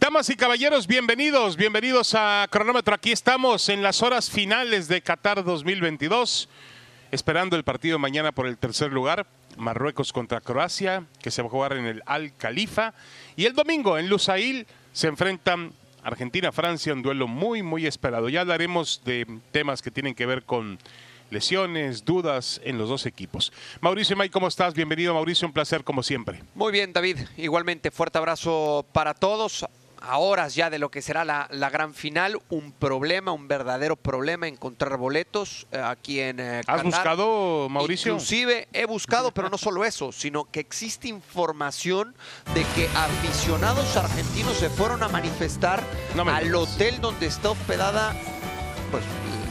[0.00, 2.94] Damas y caballeros, bienvenidos, bienvenidos a Cronómetro.
[2.94, 6.48] Aquí estamos en las horas finales de Qatar 2022,
[7.10, 9.26] esperando el partido mañana por el tercer lugar,
[9.56, 12.94] Marruecos contra Croacia, que se va a jugar en el Al Khalifa.
[13.34, 15.72] Y el domingo en Lusail se enfrentan
[16.04, 18.28] Argentina-Francia, un duelo muy, muy esperado.
[18.28, 20.78] Ya hablaremos de temas que tienen que ver con
[21.30, 23.52] lesiones, dudas en los dos equipos.
[23.80, 24.74] Mauricio May, ¿cómo estás?
[24.74, 26.42] Bienvenido, Mauricio, un placer como siempre.
[26.54, 27.18] Muy bien, David.
[27.36, 29.66] Igualmente, fuerte abrazo para todos.
[30.00, 33.96] A horas ya de lo que será la, la gran final, un problema, un verdadero
[33.96, 36.84] problema encontrar boletos eh, aquí en eh, ¿Has Qatar.
[36.84, 38.12] buscado, Mauricio?
[38.12, 42.14] Inclusive he buscado, pero no solo eso, sino que existe información
[42.54, 45.82] de que aficionados argentinos se fueron a manifestar
[46.14, 48.14] No al hotel donde está hospedada
[48.90, 49.02] pues,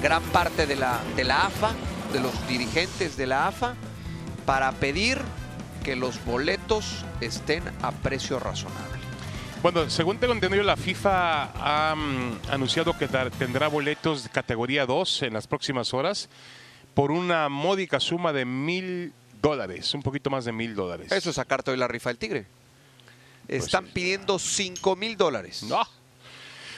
[0.01, 1.71] gran parte de la, de la AFA,
[2.13, 3.75] de los dirigentes de la AFA,
[4.45, 5.19] para pedir
[5.83, 8.96] que los boletos estén a precio razonable.
[9.63, 15.23] Bueno, según tengo entendido, la FIFA ha mm, anunciado que tendrá boletos de categoría 2
[15.23, 16.29] en las próximas horas
[16.93, 21.11] por una módica suma de mil dólares, un poquito más de mil dólares.
[21.11, 22.45] Eso es sacarte hoy la rifa del tigre.
[23.47, 23.91] Están sí.
[23.93, 25.63] pidiendo 5 mil dólares.
[25.63, 25.81] No.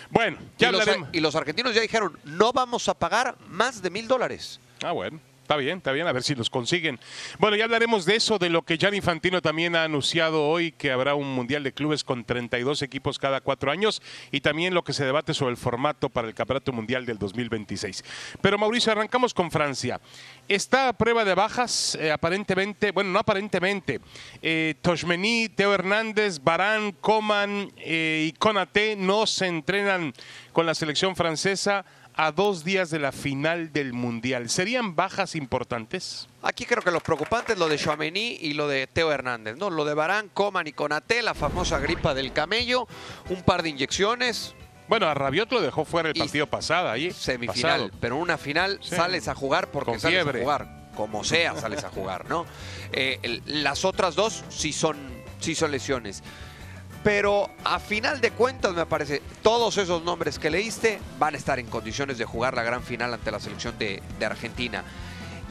[0.09, 1.09] Bueno, ya y, los, hablaremos.
[1.11, 4.59] y los argentinos ya dijeron, no vamos a pagar más de mil dólares.
[4.83, 5.19] Ah, bueno.
[5.49, 6.99] Está bien, está bien, a ver si los consiguen.
[7.39, 10.91] Bueno, ya hablaremos de eso, de lo que Gianni Infantino también ha anunciado hoy, que
[10.91, 13.99] habrá un Mundial de Clubes con 32 equipos cada cuatro años,
[14.31, 18.03] y también lo que se debate sobre el formato para el Campeonato Mundial del 2026.
[18.41, 19.99] Pero Mauricio, arrancamos con Francia.
[20.47, 24.01] Está a prueba de bajas, eh, aparentemente, bueno, no aparentemente.
[24.43, 24.75] Eh,
[25.55, 30.13] Teo Hernández, Barán, Coman eh, y Konaté no se entrenan
[30.53, 31.85] con la selección francesa
[32.21, 34.49] a dos días de la final del Mundial.
[34.49, 36.27] ¿Serían bajas importantes?
[36.41, 39.69] Aquí creo que lo preocupante es lo de Chouameni y lo de Teo Hernández, ¿no?
[39.69, 42.89] Lo de Barán, Coman y Conaté, la famosa gripa del camello,
[43.29, 44.53] un par de inyecciones,
[44.89, 47.11] Bueno, a Rabiot lo dejó fuera el partido pasado, ahí.
[47.11, 47.97] semifinal, pasado.
[48.01, 48.95] pero una final Sí.
[48.95, 50.39] sales a jugar porque Con sales fiebre.
[50.39, 52.45] a jugar, como sea sales a jugar, ¿no?
[52.91, 54.97] Eh, el- las otras dos sí son,
[55.39, 56.21] sí son lesiones.
[57.03, 61.57] Pero a final de cuentas, me parece, todos esos nombres que leíste van a estar
[61.57, 64.83] en condiciones de jugar la gran final ante la selección de, Argentina.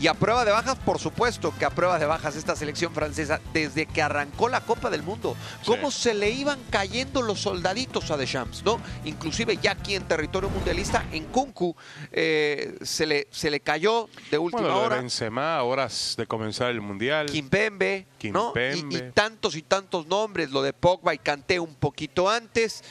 [0.00, 3.40] Y a prueba de bajas, por supuesto que a prueba de bajas esta selección francesa,
[3.52, 5.36] desde que arrancó la Copa del Mundo,
[5.66, 8.80] cómo se le iban cayendo los soldaditos a Deschamps, ¿no?
[9.04, 11.74] Inclusive ya aquí en territorio mundialista, en Kunku,
[12.12, 14.96] eh, se, le, se le cayó de última Bueno, lo de hora.
[14.96, 17.26] Benzema, horas de comenzar el Mundial.
[17.26, 18.52] Kimpembe, ¿no?
[18.54, 19.12] Y- Y, Kimpembe.
[19.12, 22.84] tantos y tantos nombres, lo de Pogba y Kanté un poquito antes.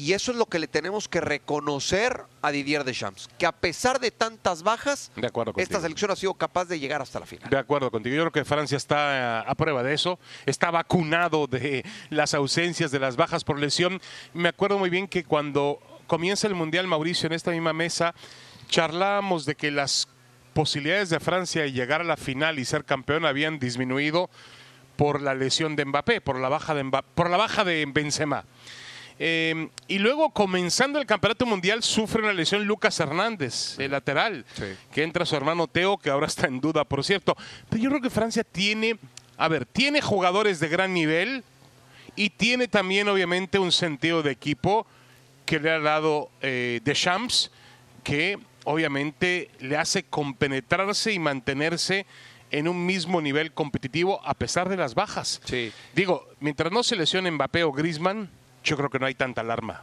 [0.00, 4.00] Y eso es lo que le tenemos que reconocer a Didier Deschamps, que a pesar
[4.00, 7.50] de tantas bajas, De acuerdo esta selección ha sido capaz de llegar hasta la final.
[7.50, 8.16] De acuerdo contigo.
[8.16, 10.18] Yo creo que Francia está a prueba de eso.
[10.46, 14.00] Está vacunado de las ausencias, de las bajas por lesión.
[14.32, 18.14] Me acuerdo muy bien que cuando comienza el Mundial, Mauricio, en esta misma mesa,
[18.68, 20.08] charlábamos de que las
[20.54, 24.30] posibilidades de Francia de llegar a la final y ser campeón habían disminuido
[24.96, 28.44] por la lesión de Mbappé, por la baja de, Mba- por la baja de Benzema.
[29.22, 34.64] Eh, y luego, comenzando el campeonato mundial, sufre una lesión Lucas Hernández, el lateral, Sí.
[34.92, 37.36] que entra su hermano Teo, que ahora está en duda, por cierto.
[37.68, 38.98] Pero yo creo que Francia tiene,
[39.36, 41.44] a ver, tiene jugadores de gran nivel
[42.16, 44.86] y tiene también, obviamente, un sentido de equipo
[45.44, 47.50] que le ha dado eh, Deschamps,
[48.02, 52.06] que obviamente le hace compenetrarse y mantenerse
[52.50, 55.42] en un mismo nivel competitivo a pesar de las bajas.
[55.44, 55.72] Sí.
[55.94, 58.30] Digo, mientras no se lesione Mbappé o Griezmann,
[58.64, 59.82] yo creo que no hay tanta alarma.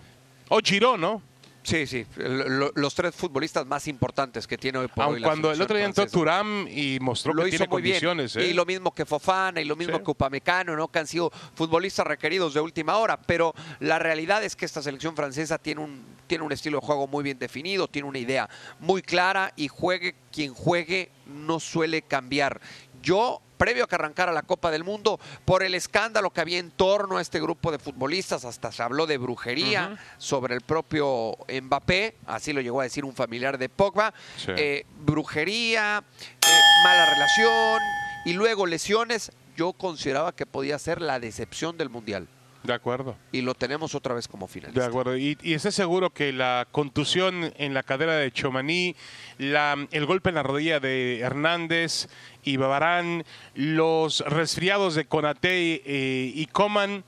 [0.50, 1.22] O Giroud, ¿no?
[1.64, 5.20] Sí, sí, lo- lo- los tres futbolistas más importantes que tiene hoy por Aun hoy
[5.20, 6.08] la cuando el otro día entró.
[6.08, 7.96] Turam y mostró lo que hizo tiene muy bien.
[7.96, 8.36] condiciones.
[8.38, 8.48] ¿eh?
[8.48, 10.04] Y lo mismo que Fofana y lo mismo Sí.
[10.06, 10.88] que Upamecano, ¿no?
[10.88, 13.18] Que han sido futbolistas requeridos de última hora.
[13.20, 17.06] Pero la realidad es que esta selección francesa tiene un, tiene un estilo de juego
[17.06, 18.50] muy bien definido, tiene una idea
[18.80, 22.62] muy clara y juegue quien juegue no suele cambiar.
[23.02, 26.72] Yo previo a que arrancara la Copa del Mundo, por el escándalo que había en
[26.72, 32.16] torno a este grupo de futbolistas, hasta se habló de brujería sobre el propio Mbappé,
[32.28, 34.52] así lo llegó a decir un familiar de Pogba, Sí.
[34.56, 37.82] eh, brujería, eh, mala relación
[38.26, 42.28] y luego lesiones, yo consideraba que podía ser la decepción del Mundial.
[42.64, 43.16] De acuerdo.
[43.32, 44.82] Y lo tenemos otra vez como finalista.
[44.82, 45.16] De acuerdo.
[45.16, 48.96] Y, y esté seguro que la contusión en la cadera de Chomaní,
[49.38, 52.10] la, el golpe en la rodilla de Hernández
[52.44, 53.24] y Babarán,
[53.56, 57.04] los resfriados de Conate eh, y Coman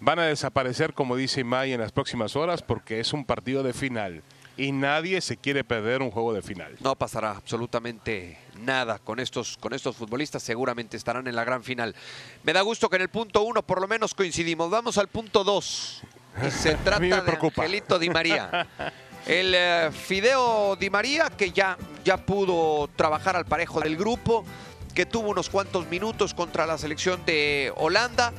[0.00, 3.72] van a desaparecer, como dice May, en las próximas horas porque es un partido de
[3.72, 4.22] final.
[4.58, 6.74] Y nadie se quiere perder un juego de final.
[6.80, 11.94] No pasará absolutamente nada con estos, con estos futbolistas, seguramente estarán en la gran final.
[12.42, 14.68] Me da gusto que en el punto uno por lo menos coincidimos.
[14.68, 16.02] Vamos al punto dos.
[16.44, 17.38] y se trata de.
[17.40, 18.66] Angelito Di María.
[19.26, 24.44] El eh, Fideo Di María, que ya, ya pudo trabajar al parejo del grupo,
[24.92, 28.32] que tuvo unos cuantos minutos contra la selección de Holanda,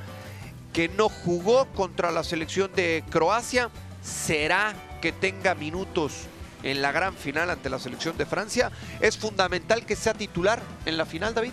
[0.73, 3.69] que no jugó contra la selección de Croacia.
[4.01, 6.27] ¿Será que tenga minutos
[6.63, 8.71] en la gran final ante la selección de Francia?
[8.99, 11.51] ¿Es fundamental que sea titular en la final, David?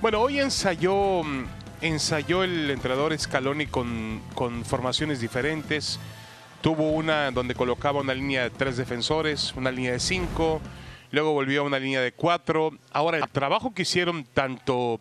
[0.00, 1.46] Bueno, hoy ensayó, mm,
[1.80, 5.98] ensayó el entrenador Scaloni con, con formaciones diferentes.
[6.60, 10.60] Tuvo una donde colocaba una línea de tres defensores, una línea de cinco,
[11.12, 12.72] luego volvió a una línea de cuatro.
[12.92, 15.00] Ahora, el trabajo que hicieron tanto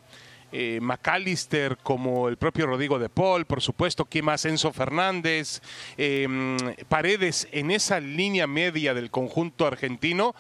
[0.52, 4.46] eh, McAllister como el propio Rodrigo de Paul, por supuesto, ¿quién más?
[4.46, 5.62] Enzo Fernández,
[5.98, 10.36] eh, mm, Paredes en esa línea media del conjunto argentino.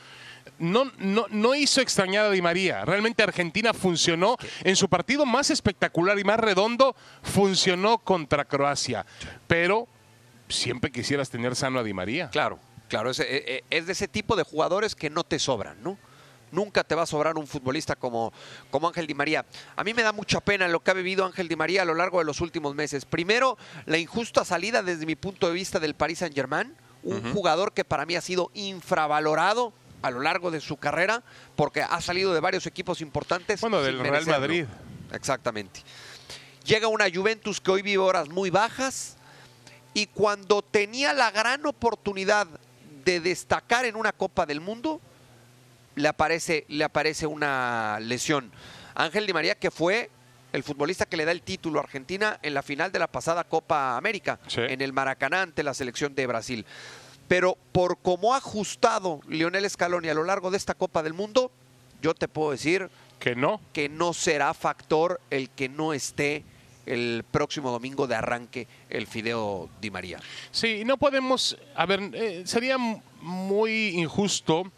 [0.59, 2.85] No, no, no hizo extrañar a Di María.
[2.85, 9.05] Realmente Argentina funcionó en su partido más espectacular y más redondo, funcionó contra Croacia.
[9.45, 9.87] Pero
[10.47, 12.29] siempre quisieras tener sano a Di María.
[12.29, 15.97] Claro, claro, es, eh, es de ese tipo de jugadores que no te sobran, ¿no?
[16.51, 18.31] Nunca te va a sobrar un futbolista como,
[18.71, 19.45] como Ángel Di María.
[19.75, 21.93] A mí me da mucha pena lo que ha vivido Ángel Di María a lo
[21.93, 23.05] largo de los últimos meses.
[23.05, 27.85] Primero, la injusta salida desde mi punto de vista del Paris Saint-Germain, un jugador que
[27.85, 31.23] para mí ha sido infravalorado a lo largo de su carrera,
[31.55, 33.61] porque ha salido de varios equipos importantes.
[33.61, 34.39] Bueno, del Real merecerlo.
[34.39, 34.65] Madrid.
[35.13, 35.81] Exactamente.
[36.65, 39.15] Llega una Juventus que hoy vive horas muy bajas
[39.93, 42.47] y cuando tenía la gran oportunidad
[43.03, 45.01] de destacar en una Copa del Mundo,
[45.97, 48.51] le aparece, le aparece una lesión.
[48.95, 50.09] Ángel Di María, que fue
[50.53, 53.43] el futbolista que le da el título a Argentina en la final de la pasada
[53.43, 54.61] Copa América, Sí.
[54.61, 56.65] en el Maracaná ante la selección de Brasil.
[57.27, 61.51] Pero por cómo ha ajustado Lionel Scaloni a lo largo de esta Copa del Mundo,
[62.01, 62.89] yo te puedo decir
[63.19, 63.59] Que no.
[63.73, 66.43] que no será factor el que no esté
[66.85, 70.19] el próximo domingo de arranque el Fideo Di María.
[70.51, 71.57] Sí, no podemos.
[71.75, 72.77] A ver, eh, sería
[73.21, 74.71] muy injusto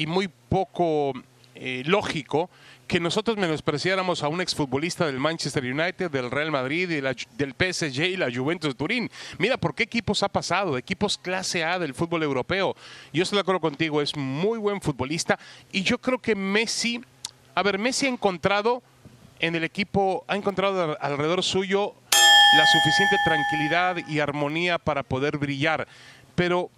[0.00, 1.12] y muy poco
[1.54, 2.48] eh, lógico
[2.88, 8.16] que nosotros menospreciáramos a un exfutbolista del Manchester United, del Real Madrid, del PSG y
[8.16, 9.10] la Juventus de Turín.
[9.38, 12.74] Mira por qué equipos ha pasado, equipos clase A del fútbol europeo.
[13.12, 15.38] Yo estoy de acuerdo contigo, es muy buen futbolista
[15.70, 17.00] y yo creo que Messi,
[17.54, 18.82] a ver, Messi ha encontrado
[19.38, 21.94] en el equipo, ha encontrado al- alrededor suyo
[22.56, 25.86] la suficiente tranquilidad y armonía para poder brillar.
[26.34, 26.70] Pero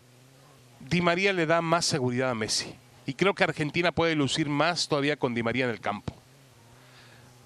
[0.81, 2.75] Di María le da más seguridad a Messi.
[3.07, 6.15] Y creo que Argentina puede lucir más todavía con Di María en el campo.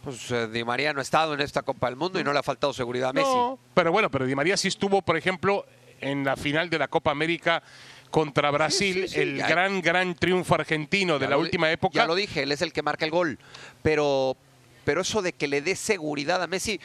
[0.05, 2.39] Pues eh, Di María no ha estado en esta Copa del Mundo y no le
[2.39, 3.29] ha faltado seguridad a Messi.
[3.29, 5.67] No, pero bueno, pero Di María sí estuvo, por ejemplo,
[6.01, 7.63] en la final de la Copa América
[8.11, 11.95] contra Brasil, sí, sí, el ya- gran, gran triunfo argentino de Ya la última época.
[11.95, 13.39] Ya lo dije, él es el que marca el gol.
[13.83, 14.37] Pero,
[14.85, 16.81] pero eso de que le dé seguridad a Messi,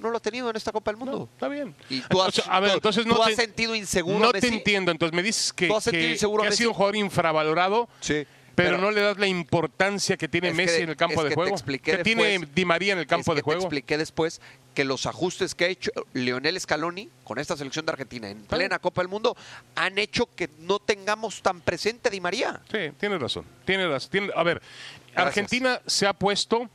[0.00, 1.18] no lo ha tenido en esta Copa del Mundo.
[1.18, 1.74] No, está bien.
[1.88, 4.18] Y tú has, O sea, a ver, tú- entonces tú no has te- sentido inseguro
[4.18, 4.90] No te entiendo.
[4.90, 7.88] Entonces me dices que, ¿Tú has sentido que- que ha sido un jugador infravalorado.
[8.00, 8.26] Sí.
[8.54, 11.34] Pero, no le das la importancia que tiene que- Messi en el campo de que
[11.34, 11.52] te juego.
[11.54, 13.60] expliqué que tiene Di María en el campo es de juego.
[13.60, 14.40] Te expliqué después
[14.72, 18.78] que los ajustes que ha hecho Leonel Scaloni con esta selección de Argentina en plena
[18.78, 19.36] Copa del Mundo
[19.74, 22.62] han hecho que no tengamos tan presente a Di María.
[22.72, 23.44] Sí, tienes razón.
[23.66, 24.10] Tienes razón.
[24.10, 24.62] Tiene- a ver,
[25.12, 25.26] Gracias.
[25.26, 26.70] Argentina se ha puesto.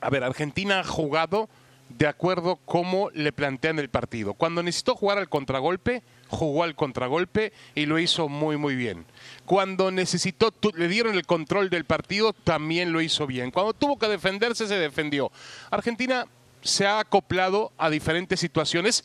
[0.00, 1.48] A ver, Argentina ha jugado
[1.98, 4.34] de acuerdo cómo le plantean el partido.
[4.34, 9.04] Cuando necesitó jugar al contragolpe, jugó al contragolpe y lo hizo muy, muy bien.
[9.44, 13.50] Cuando necesitó, le dieron el control del partido, también lo hizo bien.
[13.50, 15.30] Cuando tuvo que defenderse, se defendió.
[15.70, 16.26] Argentina
[16.62, 19.04] se ha acoplado a diferentes situaciones,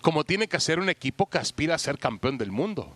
[0.00, 2.94] como tiene que hacer un equipo que aspira a ser campeón del mundo.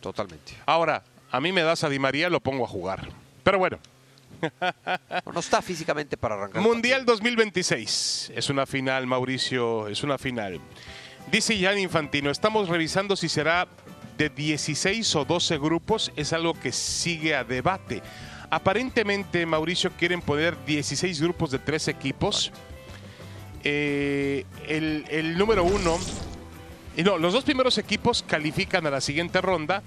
[0.00, 0.54] Totalmente.
[0.66, 3.08] Ahora, a mí me das a Di María, lo pongo a jugar.
[3.44, 3.78] Pero bueno,
[5.32, 6.62] No, está físicamente para arrancar.
[6.62, 7.14] Mundial partido.
[7.14, 8.32] 2026.
[8.34, 10.60] Es una final, Mauricio, es una final.
[11.30, 13.68] Dice Jan Infantino, estamos revisando si será
[14.16, 16.12] de 16 o 12 grupos.
[16.16, 18.02] Es algo que sigue a debate.
[18.50, 22.50] Aparentemente, Mauricio, quieren poner 16 grupos de tres equipos.
[23.62, 25.98] Eh, el, el número uno,
[26.96, 29.82] y no, los dos primeros equipos califican a la siguiente ronda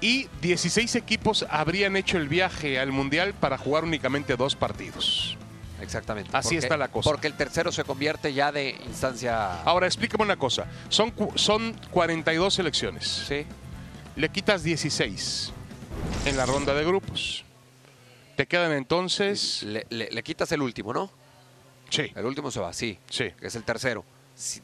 [0.00, 5.36] y 16 equipos habrían hecho el viaje al Mundial para jugar únicamente dos partidos.
[5.82, 6.30] Exactamente.
[6.34, 7.08] Así está la cosa.
[7.10, 9.62] Porque el tercero se convierte ya de instancia.
[9.62, 10.66] Ahora, explícame una cosa.
[10.90, 13.06] Son, son 42 selecciones.
[13.26, 13.46] Sí.
[14.16, 15.52] Le quitas 16
[16.26, 17.44] en la ronda de grupos.
[18.36, 19.62] Te quedan entonces...
[19.62, 21.10] Le, le- le quitas el último, ¿no?
[21.88, 22.98] Sí, El último se va, sí.
[23.08, 23.30] Sí.
[23.40, 24.04] Que es el tercero.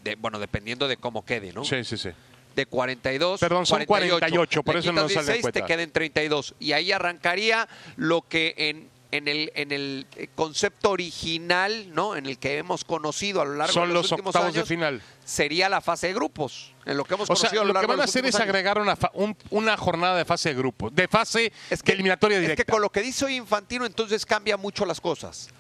[0.05, 1.65] De- bueno, dependiendo de cómo quede, ¿no?
[1.65, 2.11] sí, sí, sí.
[2.57, 3.39] De 42.
[3.39, 6.55] Perdón, son 48, por Le eso no quitas sale a 16, te queden 32.
[6.59, 12.17] Y ahí arrancaría lo que en en el, en el eh, concepto original, ¿no?
[12.17, 14.59] En el que hemos conocido a lo largo Son de los, los últimos octavos de
[14.61, 15.01] años, final.
[15.25, 16.73] sería la fase de grupos.
[16.85, 18.27] En lo que hemos O sea, conocido a lo lo que van de a hacer
[18.27, 18.43] es años.
[18.49, 22.39] agregar una, fa- un- una jornada de fase de grupo, de fase Es que eliminatoria
[22.39, 22.65] es directa.
[22.65, 25.51] que con lo que dice hoy Infantino, entonces cambia mucho las cosas.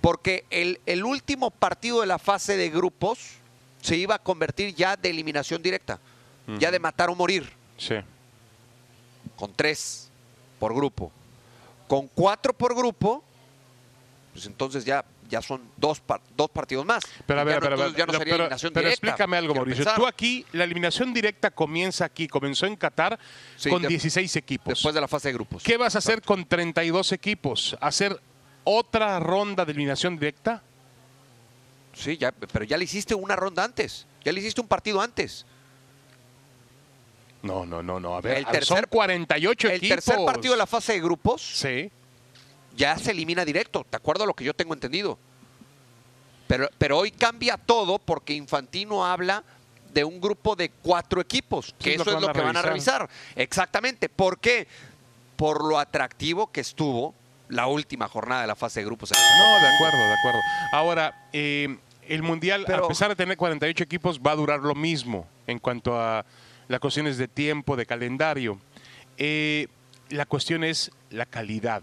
[0.00, 3.18] Porque el, el último partido de la fase de grupos
[3.82, 6.00] se iba a convertir ya de eliminación directa,
[6.58, 7.94] ya de matar o morir, Sí.
[9.36, 10.10] con tres
[10.58, 11.12] por grupo.
[11.88, 13.22] Con cuatro por grupo,
[14.32, 17.02] pues entonces ya, ya son dos, par- dos partidos más.
[17.26, 19.06] Pero a ver, ya no, pero, ya no sería pero- eliminación pero directa.
[19.08, 19.84] explícame algo, Mauricio.
[19.84, 19.96] pensar.
[20.00, 23.18] Tú aquí, la eliminación directa comienza aquí, comenzó en Qatar
[23.56, 24.74] Sí, con de- 16 equipos.
[24.74, 25.62] Después de la fase de grupos.
[25.62, 27.76] ¿Qué vas a hacer con 32 equipos?
[27.80, 28.20] ¿Hacer
[28.64, 30.62] otra ronda de eliminación directa?
[31.94, 34.06] Sí, ya, pero ya le hiciste una ronda antes.
[34.24, 35.46] Ya le hiciste un partido antes.
[37.42, 38.16] No, no, no, no.
[38.16, 40.04] A ver, El ver, son tercer- 48 El equipos.
[40.04, 41.90] tercer partido de la fase de grupos Sí.
[42.76, 45.18] ya se elimina directo, de acuerdo a lo que yo tengo entendido.
[46.48, 49.42] Pero, pero hoy cambia todo porque Infantino habla
[49.92, 53.08] de un grupo de cuatro equipos, que Sí, eso es lo que van a revisar.
[53.34, 54.08] Exactamente.
[54.08, 54.68] ¿Por qué?
[55.36, 57.14] Por lo atractivo que estuvo
[57.48, 59.10] la última jornada de la fase de grupos.
[59.12, 60.38] No, de acuerdo, de acuerdo.
[60.72, 61.78] Ahora, eh,
[62.08, 65.58] el Mundial, Pero- a pesar de tener 48 equipos, va a durar lo mismo en
[65.58, 66.24] cuanto a
[66.68, 68.58] las cuestiones de tiempo, de calendario.
[69.18, 69.68] Eh,
[70.10, 71.82] la cuestión es la calidad.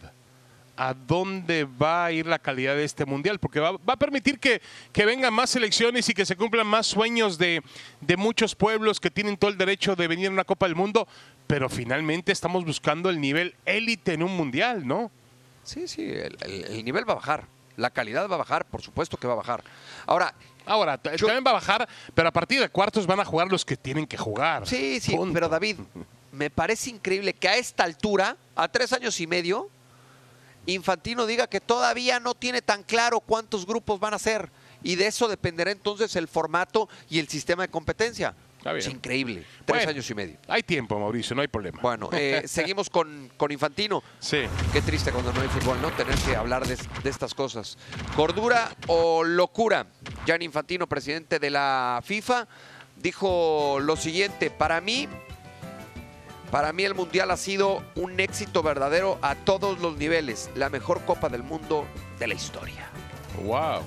[0.76, 3.38] ¿A dónde va a ir la calidad de este Mundial?
[3.40, 4.60] Porque va, a permitir que,
[4.92, 7.62] que vengan más selecciones y que se cumplan más sueños de,
[8.02, 11.08] de muchos pueblos que tienen todo el derecho de venir a una Copa del Mundo,
[11.46, 15.12] pero finalmente estamos buscando el nivel élite en un Mundial, ¿no?
[15.64, 17.46] Sí, sí, el, el- el nivel va a bajar.
[17.78, 19.64] La calidad va a bajar, por supuesto que va a bajar.
[20.08, 20.34] Ahora,
[20.66, 23.66] Ahora, Yo- también va a bajar, pero a partir de cuartos van a jugar los
[23.66, 24.68] que tienen que jugar.
[24.68, 25.34] Sí, sí, Punto.
[25.34, 25.78] pero David,
[26.32, 29.70] me parece increíble que a esta altura, a tres años y medio,
[30.66, 34.50] Infantino diga que todavía no tiene tan claro cuántos grupos van a ser.
[34.82, 38.34] Y de eso dependerá entonces el formato y el sistema de competencia.
[38.78, 39.44] Es increíble.
[39.66, 39.90] Tres Bueno.
[39.92, 40.38] años y medio.
[40.48, 41.80] Hay tiempo, Mauricio, no hay problema.
[41.82, 44.02] Bueno, eh, seguimos con, con Infantino.
[44.20, 44.44] Sí.
[44.72, 45.92] Qué triste cuando no hay fútbol, ¿no?
[45.92, 47.78] Tener que hablar de, de estas cosas.
[48.16, 49.86] ¿Cordura o locura?
[50.26, 52.48] Gianni Infantino, presidente de la FIFA,
[53.02, 54.50] dijo lo siguiente.
[54.50, 55.08] Para mí,
[56.52, 60.50] para mí el Mundial ha sido un éxito verdadero a todos los niveles.
[60.56, 61.86] La mejor Copa del Mundo
[62.20, 62.88] de la historia.
[63.44, 63.82] Wow.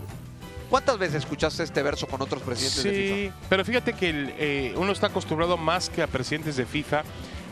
[0.70, 3.36] ¿Cuántas veces escuchaste este verso con otros presidentes de Sí, FIFA?
[3.48, 7.02] pero fíjate que el, eh, uno está acostumbrado más que a presidentes de FIFA.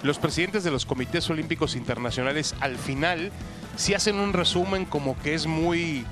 [0.03, 3.31] Los presidentes de los comités olímpicos internacionales al final
[3.77, 6.05] sí hacen un resumen como que es muy,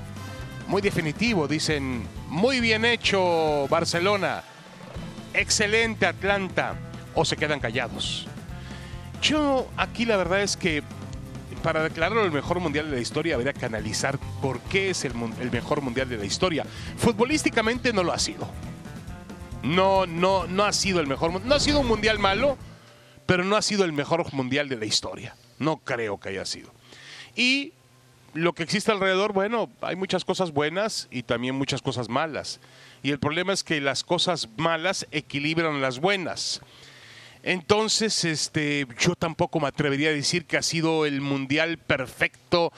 [0.67, 1.47] muy definitivo.
[1.47, 4.43] Dicen, muy bien hecho Barcelona,
[5.33, 6.75] excelente Atlanta,
[7.15, 8.25] o se quedan callados.
[9.21, 10.83] Yo aquí la verdad es que
[11.63, 15.15] para declararlo el mejor mundial de la historia habría que analizar por qué es el,
[15.15, 16.65] mejor mundial de la historia.
[16.97, 18.47] Futbolísticamente no lo ha sido.
[19.63, 21.43] No, no, no ha sido el mejor.
[21.43, 22.57] No ha sido un mundial malo,
[23.25, 25.35] pero no ha sido el mejor mundial de la historia.
[25.57, 26.71] No creo que haya sido.
[27.35, 27.73] Y
[28.33, 32.59] lo que existe alrededor, bueno, hay muchas cosas buenas y también muchas cosas malas.
[33.01, 36.61] Y el problema es que las cosas malas equilibran las buenas.
[37.43, 42.71] Entonces, este, yo tampoco me atrevería a decir que ha sido el mundial perfecto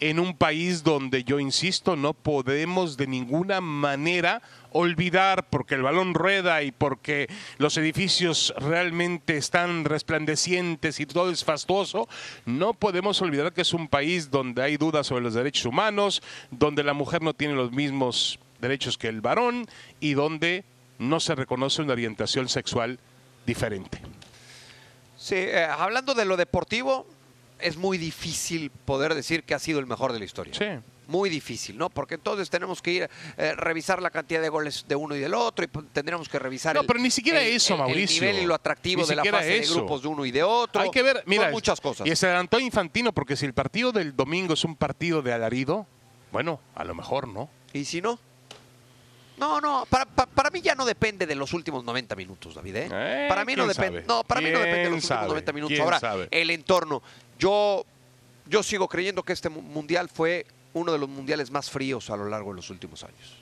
[0.00, 4.42] en un país donde yo insisto, no podemos de ninguna manera
[4.72, 11.44] olvidar porque el balón rueda y porque los edificios realmente están resplandecientes y todo es
[11.44, 12.08] fastuoso,
[12.44, 16.84] no podemos olvidar que es un país donde hay dudas sobre los derechos humanos, donde
[16.84, 19.66] la mujer no tiene los mismos derechos que el varón
[20.00, 20.64] y donde
[20.98, 22.98] no se reconoce una orientación sexual
[23.46, 24.00] diferente.
[25.16, 27.06] Sí, eh, hablando de lo deportivo,
[27.58, 30.52] es muy difícil poder decir que ha sido el mejor de la historia.
[30.54, 30.66] Sí.
[31.08, 31.88] Muy difícil, ¿no?
[31.88, 35.20] Porque entonces tenemos que ir a eh, revisar la cantidad de goles de uno y
[35.20, 37.80] del otro y pues, tendremos que revisar No, el, pero ni siquiera el- eso, el-
[37.80, 38.22] el Mauricio.
[38.22, 39.74] nivel y lo atractivo Ni de la fase eso.
[39.74, 40.82] de grupos de uno y de otro.
[40.82, 42.06] Hay que ver, mira, Son muchas cosas.
[42.08, 45.86] Y se adelantó Infantino porque si el partido del domingo es un partido de alarido,
[46.32, 47.48] bueno, a lo mejor no.
[47.72, 48.18] ¿Y si no?
[49.38, 52.76] No, no, para, pa- para mí ya no depende de los últimos 90 minutos, David.
[52.76, 52.88] ¿eh?
[52.90, 54.02] Eh, para mí no depende.
[54.08, 55.28] No, para mí no depende de ¿Quién los últimos sabe?
[55.28, 55.70] 90 minutos.
[55.74, 56.28] ¿Quién Ahora, sabe?
[56.30, 57.02] el entorno.
[57.38, 57.84] Yo,
[58.46, 62.16] yo sigo creyendo que este mu- mundial fue uno de los mundiales más fríos a
[62.16, 63.36] lo largo de los últimos años.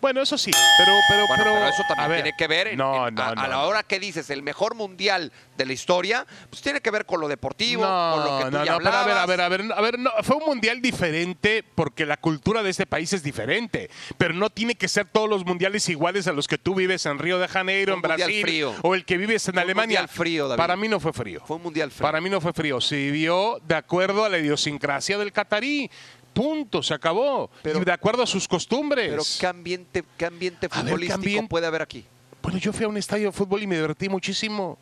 [0.00, 2.78] Bueno, eso sí, pero, pero, Bueno, pero, pero eso también ver, tiene que ver en-
[2.78, 5.72] no, en- no, a, no, a la hora que dices el mejor mundial de la
[5.74, 8.72] historia, pues tiene que ver con lo deportivo, No, con lo que tú no, ya
[8.72, 11.62] no, pero a ver, a ver, a ver, a ver, no, fue un mundial diferente
[11.74, 15.44] porque la cultura de este país es diferente, pero no tiene que ser todos los
[15.44, 18.74] mundiales iguales a los que tú vives en Río de Janeiro, en un Brasil, frío.
[18.82, 20.00] o el que vives en Fue un Alemania.
[20.00, 20.58] mundial frío, David.
[20.58, 21.42] Para mí no fue frío.
[21.46, 22.02] Fue un mundial frío.
[22.06, 22.80] Para mí no fue frío.
[22.80, 25.90] Se vivió de acuerdo a la idiosincrasia del catarí.
[26.32, 27.50] Punto, se acabó.
[27.62, 29.08] Pero- y de acuerdo a sus costumbres.
[29.10, 31.48] Pero ¿qué ambiente, qué ambiente A ver, ¿qué futbolístico ambiente?
[31.48, 32.04] puede haber aquí?
[32.42, 34.78] Bueno, yo fui a un estadio de fútbol y me divertí muchísimo.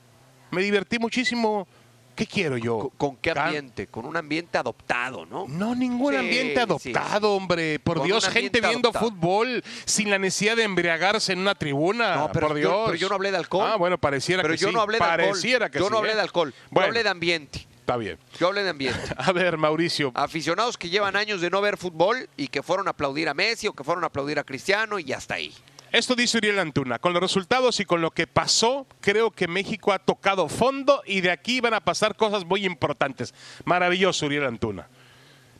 [0.50, 1.66] Me divertí muchísimo.
[2.14, 2.78] ¿Qué quiero yo?
[2.78, 3.86] ¿Con, con qué ambiente?
[3.86, 5.46] Con un ambiente adoptado, ¿no?
[5.46, 7.78] No, ningún Sí, ambiente sí, adoptado, hombre.
[7.78, 9.10] Por Con Dios, gente viendo adoptado.
[9.10, 12.16] fútbol sin la necesidad de embriagarse en una tribuna.
[12.16, 12.82] No, pero por yo- Dios.
[12.86, 13.70] pero yo no hablé de alcohol.
[13.72, 14.74] Ah, bueno, pareciera Pero que yo sí.
[14.74, 15.70] no hablé de Pareciera alcohol.
[15.70, 16.16] que yo no hablé ¿eh?
[16.16, 16.54] de alcohol.
[16.72, 17.66] Bueno, Yo hablé de ambiente.
[17.88, 18.18] Está bien.
[18.38, 19.00] Yo hablé de ambiente.
[19.16, 20.12] A ver, Mauricio.
[20.14, 23.66] Aficionados que llevan años de no ver fútbol y que fueron a aplaudir a Messi
[23.66, 25.54] o que fueron a aplaudir a Cristiano y hasta ahí.
[25.90, 26.98] Esto dice Uriel Antuna.
[26.98, 31.22] Con los resultados y con lo que pasó, creo que México ha tocado fondo y
[31.22, 33.32] de aquí van a pasar cosas muy importantes.
[33.64, 34.86] Maravilloso, Uriel Antuna.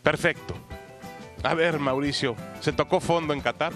[0.03, 0.55] Perfecto.
[1.43, 3.73] A ver, Mauricio, ¿se tocó fondo en Qatar?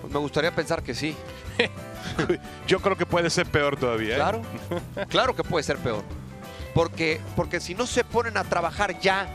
[0.00, 1.14] Pues me gustaría pensar que sí.
[2.66, 4.14] Yo creo que puede ser peor todavía.
[4.14, 4.16] ¿eh?
[4.16, 4.42] Claro,
[5.08, 6.02] claro que puede ser peor.
[6.74, 9.28] Porque, porque si no se ponen a trabajar ya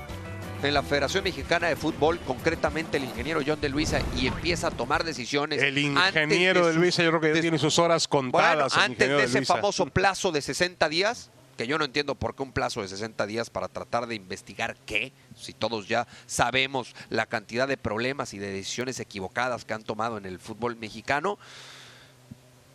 [0.62, 4.72] en la Federación Mexicana de Fútbol, concretamente el ingeniero John de Luisa, y empieza a
[4.72, 5.62] tomar decisiones.
[5.62, 8.76] El ingeniero de Luisa, yo creo que ya tiene sus horas Bueno, contadas.
[8.76, 12.44] el antes de ese famoso plazo de 60 días, que yo no entiendo por qué
[12.44, 17.26] un plazo de 60 días para tratar de investigar qué, si todos ya sabemos la
[17.26, 21.38] cantidad de problemas y de decisiones equivocadas que han tomado en el fútbol mexicano,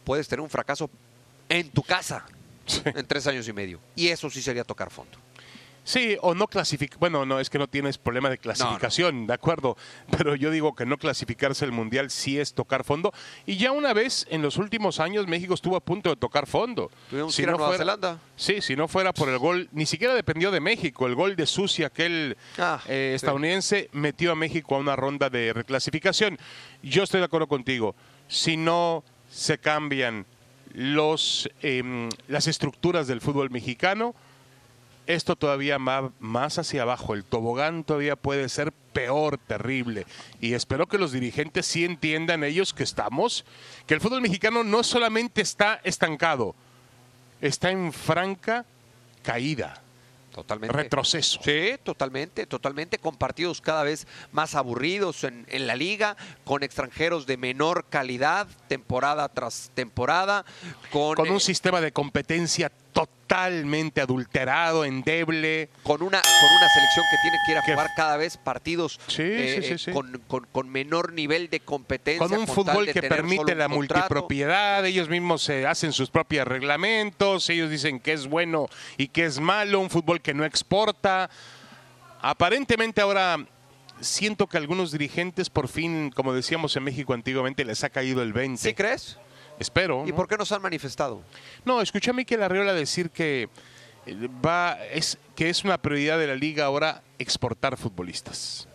[0.04, 0.88] puedes tener un fracaso
[1.50, 2.25] en tu casa
[2.66, 2.83] Sí.
[2.85, 3.80] en tres años y medio.
[3.97, 5.18] Y eso sí sería tocar fondo.
[5.87, 6.99] Sí, o no clasificar.
[6.99, 9.76] Bueno, no, es que no tienes problema de clasificación, de acuerdo.
[10.16, 13.12] Pero yo digo que no clasificarse el mundial sí es tocar fondo.
[13.44, 16.90] Y ya una vez en los últimos años México estuvo a punto de tocar fondo.
[17.11, 18.18] Tuvimos que ir a Nueva fuera- Zelanda.
[18.35, 21.06] Sí, si no fuera por el gol, ni siquiera dependió de México.
[21.06, 23.16] El gol de Sucia, aquel Ah, eh, sí.
[23.16, 26.38] estadounidense, metió a México a una ronda de reclasificación.
[26.83, 27.94] Yo estoy de acuerdo contigo.
[28.26, 30.25] Si no se cambian
[30.75, 34.14] los, em, las estructuras del fútbol mexicano,
[35.07, 37.14] esto todavía va más hacia abajo.
[37.14, 40.07] El tobogán todavía puede ser peor, terrible.
[40.40, 43.45] Y espero que los dirigentes sí entiendan ellos que estamos,
[43.87, 46.54] que el fútbol mexicano no solamente está estancado,
[47.40, 48.64] está en franca
[49.22, 49.84] caída,
[50.35, 50.77] Totalmente.
[50.77, 51.38] retroceso.
[51.44, 57.25] Sí, totalmente, totalmente, con partidos cada vez más aburridos en, en la liga, con extranjeros
[57.27, 60.44] de menor calidad, temporada tras temporada,
[60.90, 65.68] con, Con eh, un sistema de competencia totalmente adulterado, endeble.
[65.83, 68.98] con una, con una selección que tiene que ir a Que- jugar cada vez partidos
[69.09, 69.92] Sí, eh, sí, sí, eh.
[69.92, 72.26] Con, con- con menor nivel de competencia.
[72.26, 77.68] Con un fútbol que permite la multipropiedad, ellos mismos se hacen sus propios reglamentos, ellos
[77.70, 81.28] dicen que es bueno y que es malo, un fútbol que no exporta.
[82.22, 83.44] Aparentemente ahora
[84.00, 88.33] siento que algunos dirigentes por fin, como decíamos en México antiguamente, les ha caído el
[88.33, 88.62] 20.
[88.62, 89.18] ¿Sí crees?
[89.59, 90.05] Espero.
[90.07, 90.17] ¿Y ¿no?
[90.17, 91.23] por qué no se han manifestado?
[91.64, 93.49] No, escuché a Miquel Arriola decir que
[94.07, 98.67] eh, va es que es una prioridad de la liga ahora exportar futbolistas.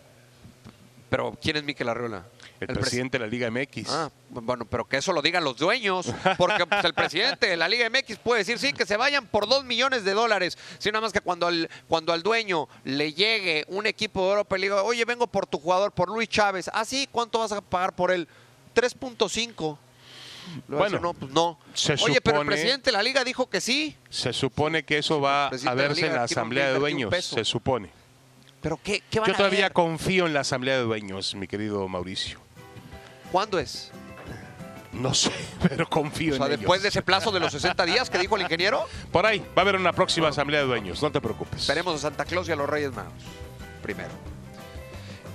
[1.08, 2.24] Pero ¿quién es Miquel Arriola?
[2.60, 3.88] El, pres- presidente de la Liga MX.
[3.88, 7.68] Ah, bueno, pero que eso lo digan los dueños, porque pues, el presidente de la
[7.68, 11.06] Liga MX puede decir, sí, que se vayan por dos millones de dólares, sino nada
[11.06, 14.66] más que cuando al, cuando al dueño le llegue un equipo de Europa y le
[14.66, 17.94] diga, oye, vengo por tu jugador, por Luis Chávez, ah, sí, ¿cuánto vas a pagar
[17.96, 18.28] por él?
[18.74, 19.78] 3.5.
[20.46, 21.58] Decir, Bueno, no, pues no.
[21.74, 23.96] se Oye, pero el supone- presidente de la liga dijo que sí.
[24.08, 27.90] Se supone que eso va a la verse en la asamblea de dueños, se supone.
[28.60, 29.72] Pero ¿qué, qué van Yo a todavía ver?
[29.72, 32.38] confío en la asamblea de dueños, mi querido Mauricio.
[33.32, 33.90] ¿Cuándo es?
[34.92, 35.30] No sé,
[35.68, 36.82] pero confío O sea, en después ellos.
[36.82, 39.60] de ese plazo de los 60 días que dijo el ingeniero, Por ahí va a
[39.60, 41.66] haber una próxima asamblea de dueños, no te preocupes.
[41.68, 43.12] Veremos a Santa Claus y a los Reyes Magos.
[43.82, 44.10] Primero.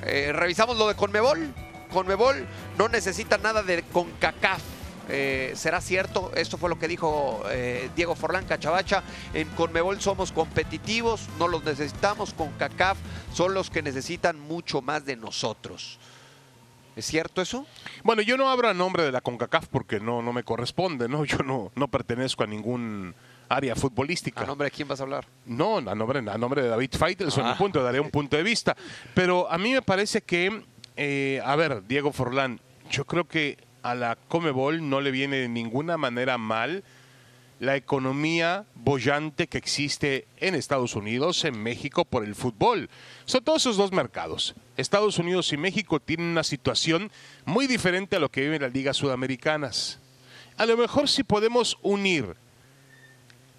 [0.03, 1.51] Eh, revisamos lo de Conmebol.
[1.91, 2.45] Conmebol
[2.77, 4.61] no necesita nada de CONCACAF.
[5.09, 6.31] Eh, ¿Será cierto?
[6.35, 9.03] Esto fue lo que dijo eh, Diego Forlán Cachabacha.
[9.33, 12.33] En Conmebol somos competitivos, no los necesitamos.
[12.33, 12.97] CONCACAF
[13.33, 15.99] son los que necesitan mucho más de nosotros.
[16.95, 17.65] ¿Es cierto eso?
[18.03, 21.25] Bueno, yo no hablo a nombre de la CONCACAF porque no, no me corresponde, ¿no?
[21.25, 23.13] Yo no, no pertenezco a ningún
[23.49, 24.41] área futbolística.
[24.41, 25.27] ¿A nombre de quién vas a hablar?
[25.45, 28.43] No, a nombre, a nombre de David Faitelson, Ah, mi punto, daré un punto de
[28.43, 28.75] vista.
[29.13, 30.63] Pero a mí me parece que,
[30.95, 35.47] eh, a ver, Diego Forlán, yo creo que a la Comebol no le viene de
[35.47, 36.83] ninguna manera mal
[37.59, 42.89] la economía bollante que existe en Estados Unidos, en México, por el fútbol.
[43.25, 44.55] Son todos esos dos mercados.
[44.75, 47.11] Estados Unidos y México tienen una situación
[47.45, 49.99] muy diferente a lo que viven las ligas sudamericanas.
[50.57, 52.35] A lo mejor si podemos unir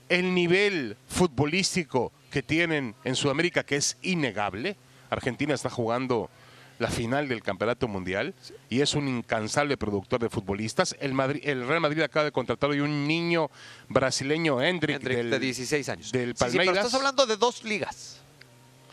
[0.09, 4.77] el nivel futbolístico que tienen en Sudamérica, que es innegable,
[5.09, 6.31] Argentina está jugando
[6.79, 8.35] la final del Campeonato Mundial
[8.69, 10.95] y es un incansable productor de futbolistas.
[11.01, 13.51] El, Madrid, el Real Madrid acaba de contratar hoy un niño
[13.89, 16.13] brasileño, Hendrik, Hendrik, del, de 16 años.
[16.13, 16.77] del Sí, sí, pero Palmeiras.
[16.87, 18.21] estás hablando de dos ligas.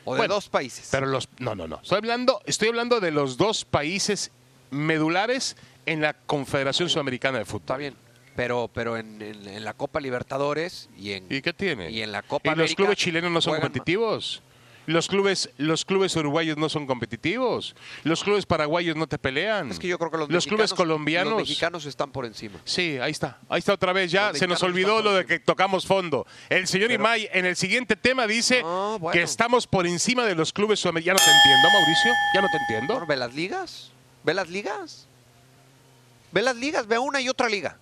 [0.05, 0.89] O de dos países.
[0.91, 1.79] Pero los no, no, no.
[1.81, 4.31] Estoy hablando, estoy hablando de los dos países
[4.69, 7.61] medulares en la Confederación Sudamericana de Fútbol.
[7.61, 7.95] Está bien.
[8.35, 11.91] Pero, pero en, en- en la Copa Libertadores y en, ¿Y qué tiene?
[11.91, 14.41] Y en la Copa ¿Y los clubes chilenos no son juegan competitivos?
[14.85, 17.73] Los clubes, los clubes uruguayos no son competitivos.
[18.03, 19.71] Los clubes paraguayos no te pelean.
[19.71, 21.33] Es que yo creo que los, clubes mexicanos- colombianos.
[21.33, 22.59] Los mexicanos están por encima.
[22.65, 23.37] Sí, ahí está.
[23.47, 24.11] Ahí está otra vez.
[24.11, 26.27] Ya Los se nos olvidó lo de que tocamos fondo.
[26.49, 29.13] El señor Pero- Imay en el siguiente tema dice No, bueno.
[29.13, 31.21] que estamos por encima de los clubes sudamericanos.
[31.21, 32.11] Ya no te entiendo, Mauricio.
[32.35, 32.93] Ya no te entiendo.
[32.95, 33.91] Bueno, ¿Ve las ligas?
[34.25, 35.07] ¿Ve las ligas?
[36.31, 37.77] Ve las ligas, ve una y otra liga.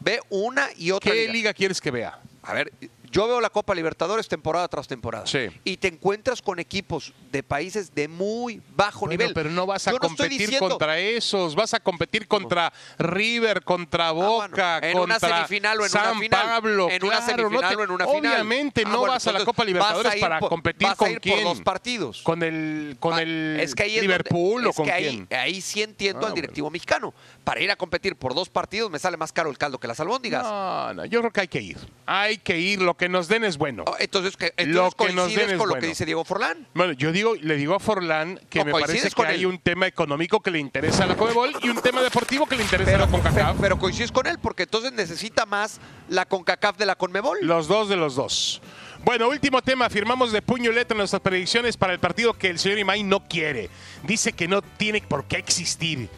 [0.00, 1.32] Ve una y otra ¿Qué liga.
[1.32, 2.18] liga quieres que vea?
[2.42, 2.72] A ver,
[3.10, 5.26] yo veo la Copa Libertadores temporada tras temporada.
[5.26, 5.48] Sí.
[5.64, 9.34] Y te encuentras con equipos de países de muy bajo Bueno, nivel.
[9.34, 14.12] pero no vas a Yo competir diciendo- contra esos, vas a competir contra River, contra
[14.12, 16.42] Boca, Ah, bueno, en una contra semifinal o en una San final.
[16.46, 18.32] Pablo, En una claro, no semifinal te- o en una final.
[18.32, 20.96] Obviamente Ah, no bueno, vas a la Copa Libertadores a ir para competir vas a
[20.96, 22.22] con ir quién, por dos partidos.
[22.22, 24.92] con el con Ah, el es que ahí es Liverpool donde- o es con que
[24.96, 25.26] quién.
[25.30, 27.12] ahí, ahí sí entiendo Ah, al directivo mexicano.
[27.44, 29.98] Para ir a competir por dos partidos me sale más caro el caldo que las
[29.98, 30.42] albóndigas.
[30.44, 31.78] No, no, yo creo que hay que ir.
[32.06, 33.84] Hay que ir, lo que nos den es bueno.
[33.86, 35.80] Oh, Entonces, que, Lo entonces que nos coincides den es con lo bueno.
[35.80, 36.66] que dice Diego Forlán.
[36.74, 39.58] Bueno, yo digo, le digo a Forlán que No, me coincides parece que hay un
[39.58, 42.90] tema económico que le interesa a la Conmebol y un tema deportivo que le interesa
[42.92, 43.34] Pero, a la CONCACAF.
[43.56, 47.38] pero, pero coincides con él porque entonces necesita más la CONCACAF de la CONMEBOL.
[47.42, 48.60] Los dos de los dos.
[49.02, 49.88] Bueno, último tema.
[49.88, 53.26] Firmamos de puño y letra nuestras predicciones para el partido que el señor Imay no
[53.28, 53.70] quiere.
[54.04, 56.08] Dice que no tiene por qué existir.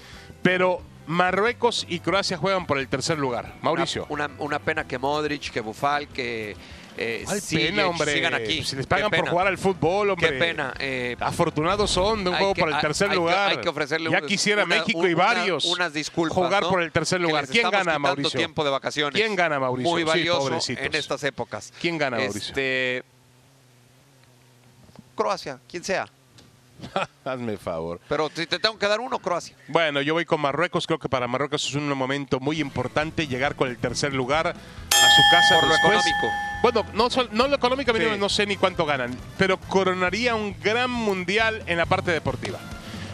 [0.42, 3.54] Pero Marruecos y Croacia juegan por el tercer lugar.
[3.62, 4.06] Mauricio.
[4.08, 6.56] Una, una- una pena que Modric, que Bufal, que
[6.96, 8.12] eh, ¿Cuál Ziyech pena, hombre?
[8.12, 8.62] sigan aquí.
[8.62, 10.28] Si les pagan por jugar al fútbol, hombre.
[10.30, 10.74] Qué pena.
[10.78, 13.50] eh, Afortunados son de un juego que- por el hay- tercer hay que- lugar.
[13.50, 16.68] hay que ofrecerle ya quisiera una- México y varios unas disculpas, jugar ¿no?
[16.70, 17.46] por el tercer lugar.
[17.48, 18.38] ¿Quién gana, Mauricio?
[18.38, 19.20] tiempo de vacaciones.
[19.20, 19.90] ¿Quién gana, Mauricio?
[19.90, 20.84] Muy Sí, valioso pobrecitos.
[20.84, 21.72] en estas épocas.
[21.80, 22.40] ¿Quién gana, Mauricio?
[22.48, 23.02] Este,
[25.16, 26.06] Croacia, quien sea.
[27.24, 28.00] Hazme favor.
[28.08, 29.56] Pero si te tengo que dar uno, Croacia.
[29.68, 30.86] Bueno, yo voy con Marruecos.
[30.86, 34.52] Creo que para Marruecos es un momento muy importante llegar con el tercer lugar a
[34.52, 35.60] su casa.
[35.60, 36.26] Por lo económico.
[36.62, 38.04] Bueno, no, no lo económico, Sí.
[38.18, 42.58] no sé ni cuánto ganan, pero coronaría un gran mundial en la parte deportiva.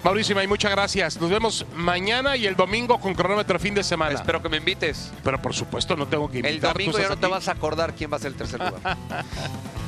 [0.04, 1.20] Mauricio May, muchas gracias.
[1.20, 4.14] Nos vemos mañana y el domingo con cronómetro fin de semana.
[4.14, 5.10] Espero que me invites.
[5.24, 6.54] Pero por supuesto no tengo que invitar.
[6.54, 8.96] El domingo ya no te vas a acordar quién va a ser el tercer lugar.